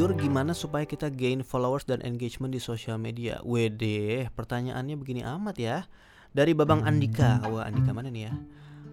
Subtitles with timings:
[0.00, 3.36] figure gimana supaya kita gain followers dan engagement di sosial media?
[3.44, 5.84] Wede, pertanyaannya begini amat ya.
[6.32, 7.36] Dari Babang Andika.
[7.44, 8.32] Wah, Andika mana nih ya?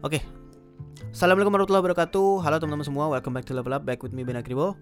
[0.00, 0.24] Oke.
[1.12, 2.40] Assalamualaikum warahmatullahi wabarakatuh.
[2.40, 4.80] Halo teman-teman semua, welcome back to Level Up Back with me Ben Akribo.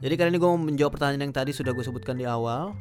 [0.00, 2.72] Jadi kali ini gue mau menjawab pertanyaan yang tadi sudah gue sebutkan di awal.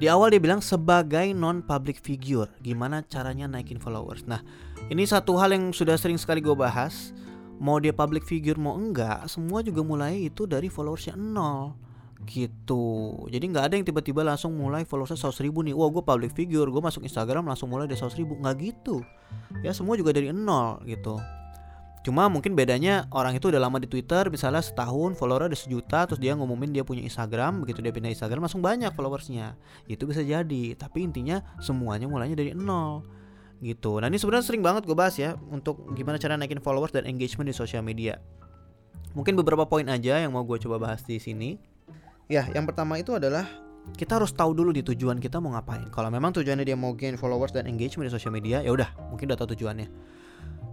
[0.00, 4.24] Di awal dia bilang sebagai non public figure, gimana caranya naikin followers.
[4.24, 4.40] Nah,
[4.88, 7.12] ini satu hal yang sudah sering sekali gue bahas
[7.56, 11.76] mau dia public figure mau enggak semua juga mulai itu dari followersnya nol.
[12.26, 12.84] Gitu.
[13.30, 15.76] Jadi nggak ada yang tiba-tiba langsung mulai followersnya 100 ribu nih.
[15.76, 18.34] Wah gue public figure gue masuk Instagram langsung mulai dari 100 ribu.
[18.40, 19.04] Nggak gitu.
[19.62, 21.20] Ya semua juga dari nol gitu.
[22.06, 26.22] Cuma mungkin bedanya orang itu udah lama di Twitter misalnya setahun followernya udah sejuta terus
[26.22, 29.58] dia ngumumin dia punya Instagram begitu dia pindah Instagram langsung banyak followersnya.
[29.90, 33.25] Itu bisa jadi tapi intinya semuanya mulainya dari nol
[33.60, 34.00] gitu.
[34.00, 37.48] Nah ini sebenarnya sering banget gue bahas ya untuk gimana cara naikin followers dan engagement
[37.48, 38.20] di sosial media.
[39.16, 41.56] Mungkin beberapa poin aja yang mau gue coba bahas di sini.
[42.28, 43.48] Ya, yang pertama itu adalah
[43.94, 45.86] kita harus tahu dulu di tujuan kita mau ngapain.
[45.94, 49.30] Kalau memang tujuannya dia mau gain followers dan engagement di sosial media, ya udah, mungkin
[49.30, 49.88] udah tahu tujuannya.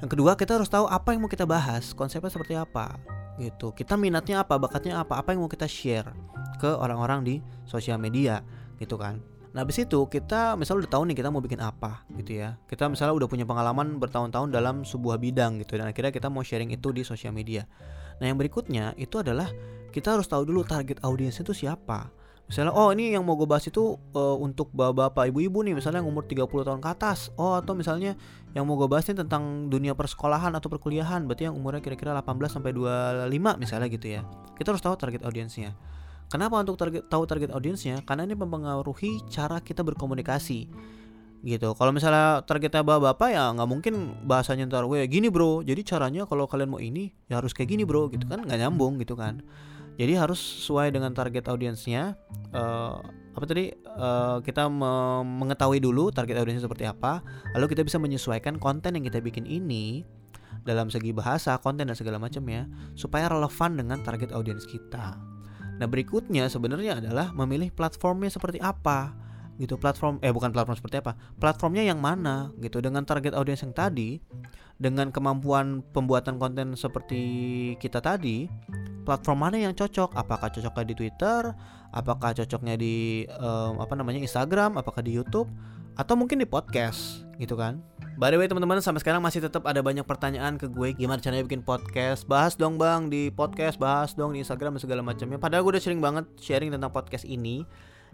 [0.00, 2.96] Yang kedua, kita harus tahu apa yang mau kita bahas, konsepnya seperti apa.
[3.36, 3.76] Gitu.
[3.76, 6.08] Kita minatnya apa, bakatnya apa, apa yang mau kita share
[6.56, 7.34] ke orang-orang di
[7.68, 8.40] sosial media,
[8.80, 9.20] gitu kan.
[9.54, 12.58] Nah habis itu kita misalnya udah tahu nih kita mau bikin apa gitu ya.
[12.66, 16.74] Kita misalnya udah punya pengalaman bertahun-tahun dalam sebuah bidang gitu Dan akhirnya kita mau sharing
[16.74, 17.62] itu di sosial media.
[18.18, 19.46] Nah yang berikutnya itu adalah
[19.94, 22.10] kita harus tahu dulu target audiensnya itu siapa.
[22.50, 26.10] Misalnya oh ini yang mau gue bahas itu uh, untuk bapak-bapak ibu-ibu nih misalnya yang
[26.10, 27.30] umur 30 tahun ke atas.
[27.38, 28.18] Oh atau misalnya
[28.58, 32.58] yang mau gue bahas ini tentang dunia persekolahan atau perkuliahan Berarti yang umurnya kira-kira 18
[32.58, 33.30] sampai 25
[33.62, 34.26] misalnya gitu ya.
[34.58, 35.78] Kita harus tahu target audiensnya
[36.32, 38.02] Kenapa untuk target tahu target audiensnya?
[38.02, 40.66] Karena ini mempengaruhi cara kita berkomunikasi
[41.44, 41.76] gitu.
[41.76, 45.60] Kalau misalnya targetnya bapak-bapak ya nggak mungkin bahasanya ntar, weh gini bro.
[45.60, 48.96] Jadi caranya kalau kalian mau ini ya harus kayak gini bro, gitu kan nggak nyambung
[48.96, 49.44] gitu kan.
[49.94, 52.18] Jadi harus sesuai dengan target audiensnya.
[52.50, 52.98] Uh,
[53.34, 57.20] apa tadi uh, kita me mengetahui dulu target audiensnya seperti apa,
[57.54, 60.02] lalu kita bisa menyesuaikan konten yang kita bikin ini
[60.64, 62.64] dalam segi bahasa, konten dan segala macam ya,
[62.96, 65.33] supaya relevan dengan target audiens kita.
[65.78, 69.14] Nah berikutnya sebenarnya adalah memilih platformnya seperti apa?
[69.54, 72.50] Gitu platform eh bukan platform seperti apa platformnya yang mana?
[72.58, 74.18] Gitu dengan target audiens yang tadi
[74.74, 77.22] dengan kemampuan pembuatan konten seperti
[77.78, 78.50] kita tadi
[79.06, 80.16] platform mana yang cocok?
[80.16, 81.40] Apakah cocoknya di Twitter?
[81.94, 84.74] Apakah cocoknya di um, apa namanya Instagram?
[84.74, 85.46] Apakah di YouTube?
[85.94, 87.22] Atau mungkin di podcast?
[87.38, 87.78] Gitu kan
[88.14, 91.42] By the way teman-teman sampai sekarang masih tetap ada banyak pertanyaan ke gue gimana caranya
[91.50, 92.22] bikin podcast.
[92.30, 95.34] Bahas dong bang di podcast, bahas dong di Instagram dan segala macamnya.
[95.34, 97.66] Padahal gue udah sering banget sharing tentang podcast ini.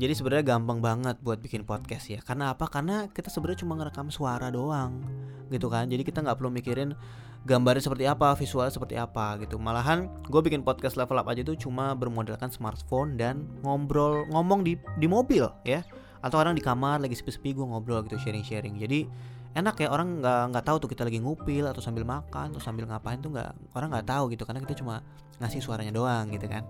[0.00, 2.24] Jadi sebenarnya gampang banget buat bikin podcast ya.
[2.24, 2.72] Karena apa?
[2.72, 5.04] Karena kita sebenarnya cuma ngerekam suara doang,
[5.52, 5.84] gitu kan.
[5.84, 6.96] Jadi kita nggak perlu mikirin
[7.44, 9.60] gambarnya seperti apa, visual seperti apa gitu.
[9.60, 14.80] Malahan gue bikin podcast level up aja tuh cuma bermodalkan smartphone dan ngobrol ngomong di
[14.96, 15.84] di mobil ya.
[16.24, 18.80] Atau orang di kamar lagi sepi-sepi gue ngobrol gitu sharing-sharing.
[18.80, 19.04] Jadi
[19.52, 22.88] enak ya orang nggak nggak tahu tuh kita lagi ngupil atau sambil makan atau sambil
[22.88, 25.04] ngapain tuh nggak orang nggak tahu gitu karena kita cuma
[25.40, 26.64] ngasih suaranya doang gitu kan.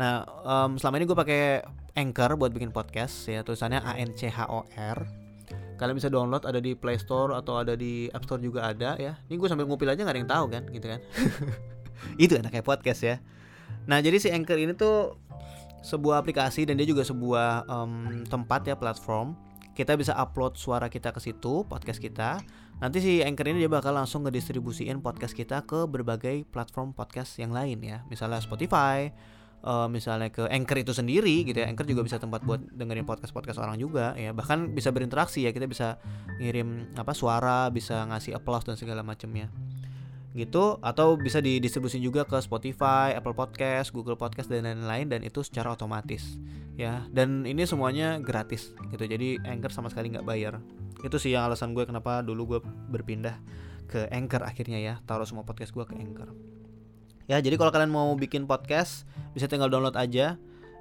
[0.00, 1.42] Nah um, selama ini gue pakai
[1.96, 4.98] anchor buat bikin podcast ya tulisannya a n c h o r.
[5.76, 9.20] Kalian bisa download ada di Play Store atau ada di App Store juga ada ya.
[9.28, 11.00] Ini gue sambil ngupil aja nggak ada yang tahu kan gitu kan.
[12.24, 13.16] Itu enaknya podcast ya.
[13.84, 15.20] Nah jadi si anchor ini tuh
[15.84, 19.36] sebuah aplikasi dan dia juga sebuah um, tempat ya platform
[19.76, 22.40] kita bisa upload suara kita ke situ, podcast kita.
[22.80, 27.52] Nanti si Anchor ini dia bakal langsung ngedistribusiin podcast kita ke berbagai platform podcast yang
[27.52, 28.00] lain ya.
[28.08, 29.12] Misalnya Spotify,
[29.60, 31.68] uh, misalnya ke Anchor itu sendiri gitu ya.
[31.68, 34.32] Anchor juga bisa tempat buat dengerin podcast-podcast orang juga ya.
[34.32, 35.52] Bahkan bisa berinteraksi ya.
[35.52, 36.00] Kita bisa
[36.40, 39.52] ngirim apa suara, bisa ngasih applause dan segala macamnya
[40.36, 45.40] gitu atau bisa didistribusi juga ke Spotify, Apple Podcast, Google Podcast dan lain-lain dan itu
[45.40, 46.36] secara otomatis
[46.76, 47.08] ya.
[47.08, 49.08] Dan ini semuanya gratis gitu.
[49.08, 50.60] Jadi Anchor sama sekali nggak bayar.
[51.00, 52.60] Itu sih yang alasan gue kenapa dulu gue
[52.92, 53.40] berpindah
[53.88, 54.94] ke Anchor akhirnya ya.
[55.08, 56.30] Taruh semua podcast gue ke Anchor.
[57.26, 60.36] Ya jadi kalau kalian mau bikin podcast bisa tinggal download aja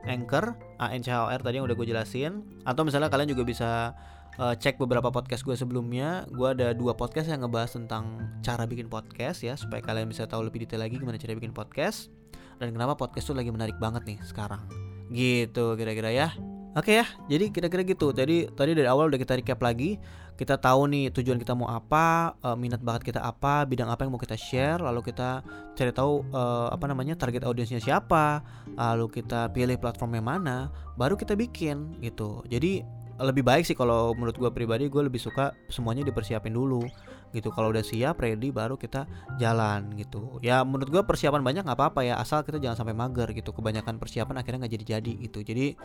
[0.05, 2.43] Anchor A N C H O R tadi yang udah gue jelasin.
[2.67, 3.95] Atau misalnya kalian juga bisa
[4.39, 8.87] uh, cek beberapa podcast gue sebelumnya gue ada dua podcast yang ngebahas tentang cara bikin
[8.91, 12.11] podcast ya supaya kalian bisa tahu lebih detail lagi gimana cara bikin podcast
[12.59, 14.63] dan kenapa podcast tuh lagi menarik banget nih sekarang
[15.11, 16.29] gitu kira-kira ya
[16.75, 18.11] Oke ya, jadi kira-kira gitu.
[18.11, 19.95] Jadi tadi dari awal udah kita recap lagi.
[20.35, 24.11] Kita tahu nih tujuan kita mau apa, uh, minat bakat kita apa, bidang apa yang
[24.11, 25.39] mau kita share, lalu kita
[25.71, 28.43] cari tahu uh, apa namanya target audiensnya siapa,
[28.75, 30.67] lalu kita pilih platformnya mana,
[30.99, 32.43] baru kita bikin gitu.
[32.51, 32.83] Jadi
[33.19, 36.83] lebih baik sih kalau menurut gue pribadi gue lebih suka semuanya dipersiapin dulu
[37.31, 37.51] gitu.
[37.51, 39.07] Kalau udah siap ready baru kita
[39.39, 40.39] jalan gitu.
[40.43, 43.55] Ya menurut gue persiapan banyak nggak apa-apa ya asal kita jangan sampai mager gitu.
[43.55, 45.39] Kebanyakan persiapan akhirnya nggak jadi-jadi gitu.
[45.43, 45.75] Jadi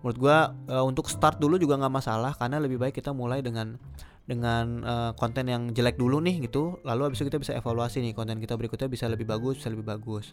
[0.00, 0.36] menurut gue
[0.72, 3.76] uh, untuk start dulu juga nggak masalah karena lebih baik kita mulai dengan
[4.24, 6.80] dengan uh, konten yang jelek dulu nih gitu.
[6.84, 9.84] Lalu habis itu kita bisa evaluasi nih konten kita berikutnya bisa lebih bagus bisa lebih
[9.84, 10.32] bagus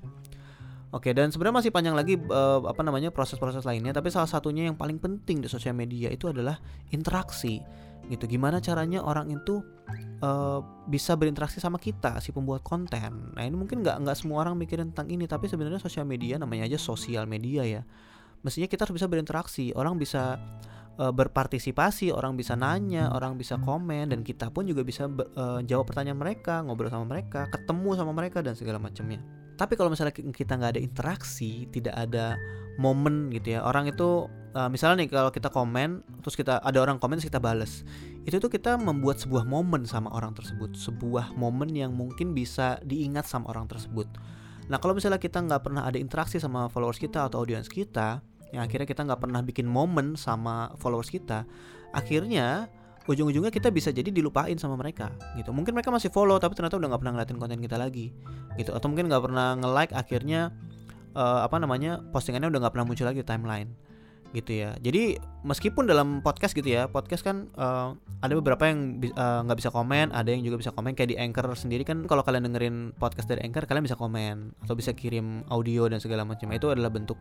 [0.95, 4.79] Oke, dan sebenarnya masih panjang lagi uh, apa namanya proses-proses lainnya, tapi salah satunya yang
[4.79, 6.63] paling penting di sosial media itu adalah
[6.95, 7.59] interaksi.
[8.07, 8.23] Gitu.
[8.23, 9.59] Gimana caranya orang itu
[10.23, 13.35] uh, bisa berinteraksi sama kita si pembuat konten.
[13.35, 16.71] Nah, ini mungkin nggak nggak semua orang mikirin tentang ini, tapi sebenarnya sosial media namanya
[16.71, 17.83] aja sosial media ya.
[18.47, 20.39] Mestinya kita harus bisa berinteraksi, orang bisa
[20.95, 25.91] uh, berpartisipasi, orang bisa nanya, orang bisa komen dan kita pun juga bisa uh, jawab
[25.91, 29.19] pertanyaan mereka, ngobrol sama mereka, ketemu sama mereka dan segala macamnya.
[29.57, 32.37] Tapi kalau misalnya kita nggak ada interaksi, tidak ada
[32.77, 33.65] momen gitu ya.
[33.65, 37.41] Orang itu uh, misalnya nih kalau kita komen, terus kita ada orang komen terus kita
[37.41, 37.81] bales.
[38.23, 43.25] Itu tuh kita membuat sebuah momen sama orang tersebut, sebuah momen yang mungkin bisa diingat
[43.25, 44.05] sama orang tersebut.
[44.69, 48.21] Nah kalau misalnya kita nggak pernah ada interaksi sama followers kita atau audiens kita,
[48.53, 51.47] yang akhirnya kita nggak pernah bikin momen sama followers kita,
[51.95, 52.69] akhirnya
[53.07, 55.55] ujung-ujungnya kita bisa jadi dilupain sama mereka gitu.
[55.55, 58.11] Mungkin mereka masih follow tapi ternyata udah nggak pernah ngeliatin konten kita lagi
[58.59, 58.75] gitu.
[58.75, 60.51] Atau mungkin nggak pernah nge like akhirnya
[61.15, 63.71] uh, apa namanya postingannya udah nggak pernah muncul lagi di timeline
[64.35, 64.75] gitu ya.
[64.83, 65.15] Jadi
[65.47, 70.11] meskipun dalam podcast gitu ya podcast kan uh, ada beberapa yang nggak uh, bisa komen
[70.11, 70.99] ada yang juga bisa komen.
[70.99, 74.75] Kayak di anchor sendiri kan kalau kalian dengerin podcast dari anchor kalian bisa komen atau
[74.75, 76.51] bisa kirim audio dan segala macam.
[76.51, 77.15] Itu adalah bentuk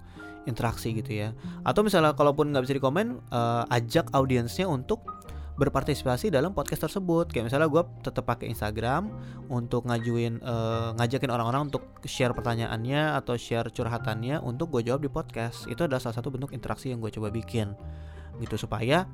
[0.51, 1.29] interaksi gitu ya.
[1.63, 5.16] Atau misalnya kalaupun nggak bisa dikomen uh, ajak audiensnya untuk
[5.57, 7.33] berpartisipasi dalam podcast tersebut.
[7.33, 9.09] Kayak misalnya gue tetap pakai Instagram
[9.49, 15.11] untuk ngajuin uh, ngajakin orang-orang untuk share pertanyaannya atau share curhatannya untuk gue jawab di
[15.11, 15.65] podcast.
[15.67, 17.73] Itu adalah salah satu bentuk interaksi yang gue coba bikin
[18.45, 18.61] gitu.
[18.61, 19.09] Supaya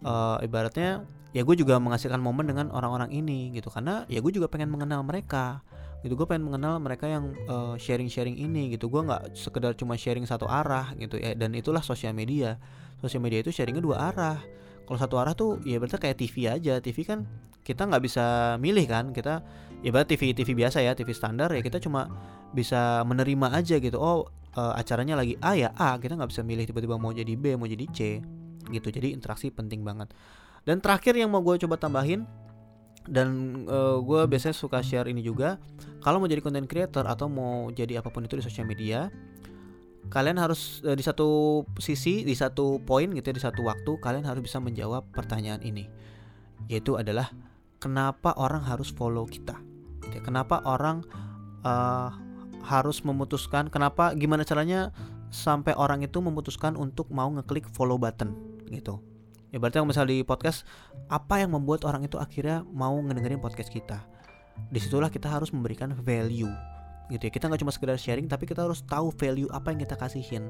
[0.00, 1.04] uh, ibaratnya
[1.36, 3.68] ya gue juga menghasilkan momen dengan orang-orang ini gitu.
[3.68, 5.60] Karena ya gue juga pengen mengenal mereka
[6.00, 6.16] gitu.
[6.16, 8.88] Gue pengen mengenal mereka yang uh, sharing-sharing ini gitu.
[8.88, 11.20] Gue nggak sekedar cuma sharing satu arah gitu.
[11.20, 12.56] Ya dan itulah sosial media.
[13.04, 14.40] Sosial media itu sharingnya dua arah
[14.84, 16.80] kalau satu arah tuh ya berarti kayak TV aja.
[16.80, 17.24] TV kan
[17.64, 19.10] kita nggak bisa milih kan.
[19.10, 19.40] Kita
[19.80, 22.08] ya berarti TV TV biasa ya TV standar ya kita cuma
[22.52, 23.96] bisa menerima aja gitu.
[23.96, 27.56] Oh uh, acaranya lagi A ya A kita nggak bisa milih tiba-tiba mau jadi B
[27.56, 28.20] mau jadi C
[28.68, 28.88] gitu.
[28.92, 30.12] Jadi interaksi penting banget.
[30.64, 32.24] Dan terakhir yang mau gue coba tambahin
[33.04, 35.60] dan uh, gue biasanya suka share ini juga
[36.00, 39.12] kalau mau jadi content creator atau mau jadi apa pun itu di sosial media
[40.12, 44.24] kalian harus uh, di satu sisi di satu poin gitu ya, di satu waktu kalian
[44.24, 45.88] harus bisa menjawab pertanyaan ini.
[46.68, 47.32] Yaitu adalah
[47.80, 49.56] kenapa orang harus follow kita?
[50.24, 51.02] Kenapa orang
[51.66, 52.12] uh,
[52.64, 54.94] harus memutuskan kenapa gimana caranya
[55.28, 58.32] sampai orang itu memutuskan untuk mau ngeklik follow button
[58.70, 59.02] gitu.
[59.52, 60.66] Ya berarti yang misal di podcast
[61.06, 64.02] apa yang membuat orang itu akhirnya mau ngedengerin podcast kita?
[64.70, 66.73] Di situlah kita harus memberikan value
[67.10, 67.32] gitu ya.
[67.32, 70.48] Kita nggak cuma sekedar sharing tapi kita harus tahu value apa yang kita kasihin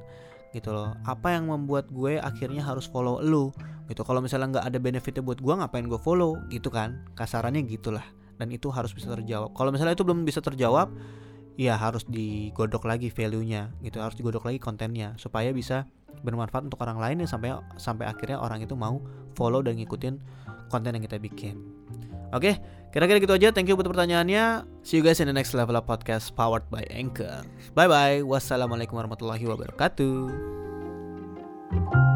[0.55, 0.95] gitu loh.
[1.03, 3.51] Apa yang membuat gue akhirnya harus follow lu
[3.91, 4.07] gitu.
[4.07, 7.03] Kalau misalnya nggak ada benefitnya buat gue ngapain gue follow gitu kan?
[7.19, 8.05] Kasarannya gitulah.
[8.39, 9.55] Dan itu harus bisa terjawab.
[9.55, 10.91] Kalau misalnya itu belum bisa terjawab
[11.55, 13.99] ya harus digodok lagi value-nya gitu.
[13.99, 15.91] Harus digodok lagi kontennya supaya bisa
[16.25, 19.03] bermanfaat untuk orang lain yang sampai sampai akhirnya orang itu mau
[19.35, 20.17] follow dan ngikutin
[20.73, 21.74] konten yang kita bikin
[22.35, 22.59] Oke,
[22.91, 23.55] kira-kira gitu aja.
[23.55, 24.67] Thank you buat pertanyaannya.
[24.83, 27.47] See you guys in the next level up podcast powered by Anchor.
[27.73, 28.27] Bye bye.
[28.27, 32.11] Wassalamualaikum warahmatullahi wabarakatuh.